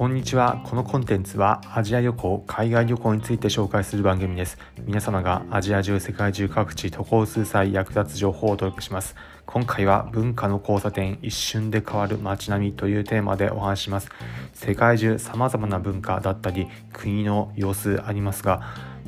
[0.00, 0.62] こんにちは。
[0.64, 4.56] このコンテンツはアジア旅行、海外旅行について紹介する番組です。
[4.86, 9.14] 皆様がアジア中、世界中各地渡航する際役立つ情報をお届けします。
[9.44, 14.08] 今回は文化の交差点、一瞬で変わる街並みというテーマでお話します。
[14.54, 18.62] 世界中様々な文化だったり、国の様子ありますが、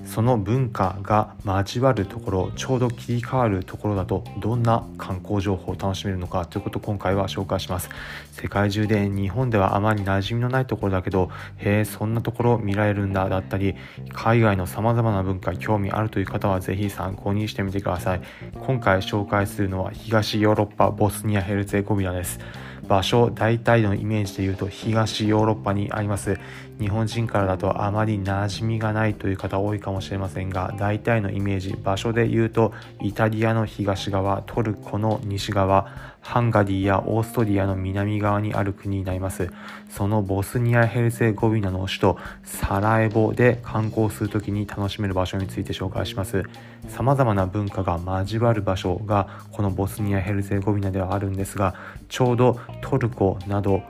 [0.05, 7.89] その文化が交わるところちょうど切り替わるところだとどんな観光情報を楽しめるのかということを今回は紹介します。
[8.33, 13.77] 世界中で日本ではあまり馴染みのないところだけどへえそんなところ見られるんだだったり
[14.13, 18.23] 海外の様々な文化に興味あるという方はぜひ参考にしてみてください。
[18.67, 22.41] 今回紹介するのは東ヨーロッパボスニア・ヘルツェゴビナです。
[22.89, 26.39] 場所大体のイメージで言うと東ヨーロッパにあります。
[26.79, 39.51] 日本人からだとあまり馴染みがないという方多いかもしれませんが大体のイメージ場所で言うとイタリアの東側トルコの西側ハンガリーやオーストリアの南側にある国になります。
[39.91, 46.45] そのボスニア・ヘルツェゴビナの首都サラエボで観光するときに楽しめる場所について紹介します。
[46.89, 51.75] 様々な文化が交わる場所がこのボスニア・ヘルツェゴビナではあるんですが
[52.09, 53.83] ちょうどトルコなど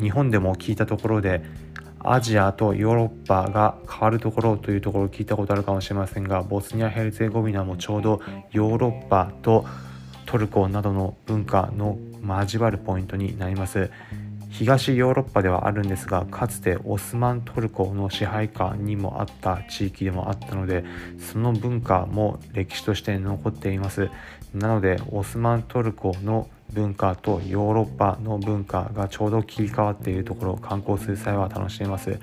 [0.00, 1.42] 日本でも聞いたところで
[2.04, 9.64] アジアとヨーロッパが変わるところというところを聞いたことあるかもしれませんがボスニア・ヘルツェゴビナもちょうどヨーロッパと
[10.26, 13.90] トルコなどの文化の交わるポイントになります。
[14.50, 20.84] 東ヨーロッパではあるんですがかつてオスマントルコの支配下にもあった地域でもあったので
[21.18, 24.10] その文化も歴史として残っています。
[24.54, 32.18] なのでオスマントルコの文化とヨーロッパの文化がちょうど切り替わっているところを観光する際は楽しめます。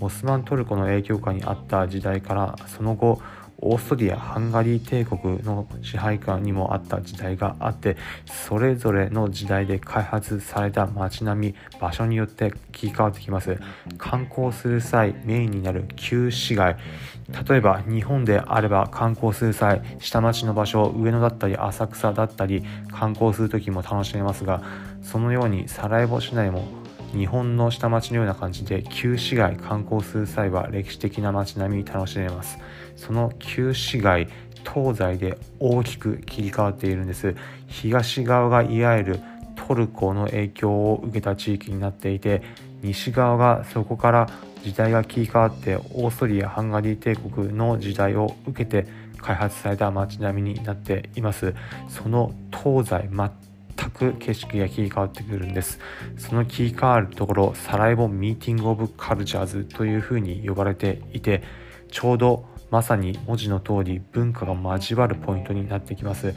[0.00, 3.20] オスマントルコの影響下にあった時代からその後
[3.64, 7.96] オーストリア・ハンガリー帝国の支配下にもあった時代があって
[8.26, 13.58] それぞれの時代で開発された街並み場所によって切り替わってきます。
[13.98, 16.76] 観光する際メインになる旧市街
[17.48, 24.62] 例えば日本であれば観光する際下町の場所上野だったり浅草だったり観光する時も楽しめますが
[25.02, 26.81] そのようにサラエボ市内も
[27.12, 32.58] 日本の下町のような感じで旧市街観光する際は歴史的な街並み楽しめます。
[32.96, 34.28] その旧市街
[34.64, 37.34] 東西で大きく切り替わっているんです。
[37.66, 39.20] 東側がいわゆる
[39.54, 42.42] トルコの影響を受けた地域になっていて
[42.82, 44.28] 西側がそこから
[44.64, 48.86] 時代が切り替わってオーストリア・ハンガリー帝国の時代を受けて
[49.18, 51.54] 開発された街並みになっています。
[51.88, 53.08] その東西
[53.92, 55.78] く景色が切り替わってくるんです。
[56.16, 61.42] その切り替わるところサラエボミーティング・オブ・カルチャーズというふうに呼ばれていて
[61.90, 66.34] ちょうどまさに文字の通り文化が交わるポイントになってきます。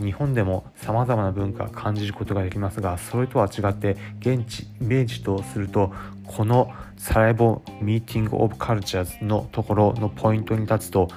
[0.00, 5.92] 日本でも様々な文化を感じることができますがそれとは違って現地イメージとすると
[6.24, 11.08] このサラエボミーティング・オブ・カルチャーズのところのポイントに立つと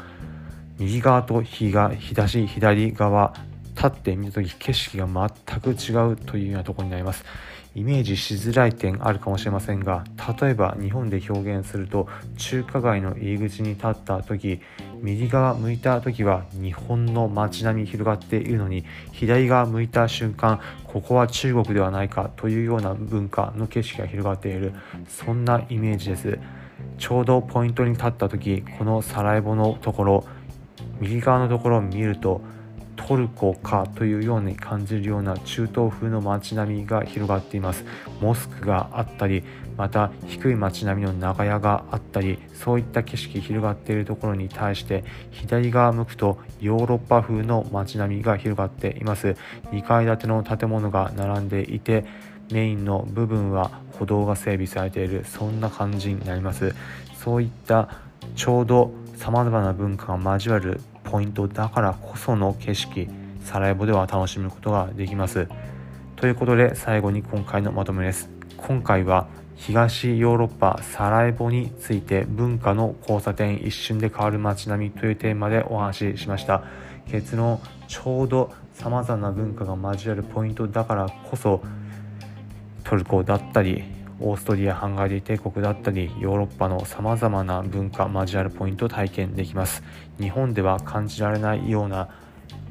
[0.78, 3.34] 右側と東左側
[3.75, 7.25] 立ってみた時景色が全く違うというようなところになります。
[7.75, 10.06] イメージしづらい点あるかもしれませんが
[10.40, 14.62] 例えば日本で表現すると中華街の入り口に立った時
[15.02, 24.74] 右側向いた時は日本の街並み広がっているのに左側向いた瞬間ここは中国ではないかというような文化の景色が広がっている。
[25.09, 26.40] そんなイメージです。
[26.97, 30.25] ちょうどポイントに立った時このサラエボのところ
[31.02, 32.41] 右側のところを見ると
[33.06, 37.86] トルコかというように感じるような中東風の街並みが広がっています。
[38.20, 39.44] モスクがあったり
[39.78, 49.36] また低い街並みの長屋があったりそういった景色広がっているところに対して左側向くとヨーロッパ風の街並みが広がっています。
[49.72, 52.06] 2階建ての建物が並んでいて
[52.52, 55.26] メインの部分は歩道が整備されている。
[55.26, 56.74] そんな感じになります。
[57.24, 57.90] そういった
[58.36, 63.08] ちょうど様々な文化が交わるポイントだからこその景色
[63.44, 65.48] サラエボでは楽しむことができます。
[66.16, 68.29] ということで最後に今回のまとめです。
[68.58, 76.64] 今回は東ヨーロッパサラエボについて文化の交差点一瞬で変わる街並みというテーマでお話ししました。
[77.08, 81.62] 結論ちょうど様々な文化が交わるポイントだからこそ
[82.84, 83.84] トルコだったり
[84.20, 89.84] オーストリア・ハンガリー帝国だったりヨーロッパのさまざまな文化交わるポイントを体験できます。
[90.20, 92.09] 日本では感じられないような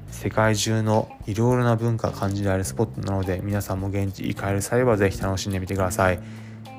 [0.09, 6.21] 世界中のいろいろな文化感じられるスポットなので皆さんも現地行かれる際は是非楽しんでみてください。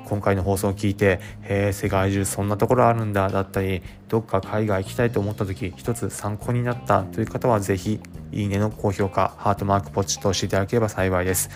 [0.05, 7.99] 今回の放送を聞いて「へえ世界中そんなところあるんだ」だったりどっか海外行きたいと思った時一つ参考になったという方は是非
[8.31, 11.49] いいねの高評価ハートマークポチッと押していただければ幸いです。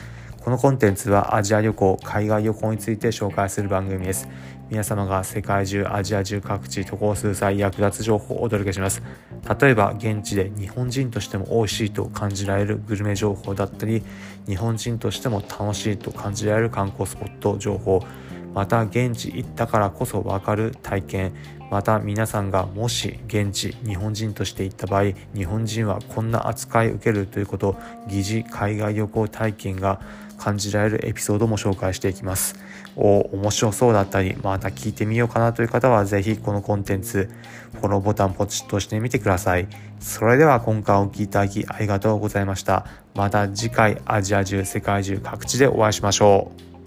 [0.49, 4.27] このコンテンツはアジア旅行、海外旅行について紹介する番組です。
[4.71, 9.03] 皆様が世界中、アジア中各地渡航数際役立つ情報をお届けします。
[9.61, 14.01] 例えば、現地で日本人としても美味しいと感じられるグルメ情報だったり、
[14.47, 18.03] 日本人としても楽しいと感じられる観光スポット情報、
[18.55, 21.33] また現地行ったからこそわかる体験
[21.69, 27.75] また皆さんがもし現地日本人として行った場合日本人はこんな扱い受けるということ
[28.07, 30.01] 疑似海外旅行体験が
[30.37, 32.55] 感じられるエピソードも紹介していきます。
[32.95, 37.29] お面白そうだったりまた聞いてみようかなという方は是非このコンテンツ
[37.73, 39.67] フォローボタンポチッと押してみてください。
[39.99, 42.85] それでは今回お聴きいただきありがとうございました。
[43.15, 46.78] また次回アジア中世界中各地でお会いしましょう。